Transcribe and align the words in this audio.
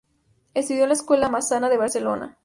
Estudió 0.55 0.81
en 0.81 0.89
la 0.89 0.95
Escuela 0.95 1.29
Massana 1.29 1.69
de 1.69 1.77
Barcelona. 1.77 2.39